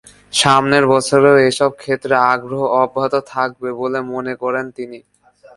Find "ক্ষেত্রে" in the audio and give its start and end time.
1.81-2.15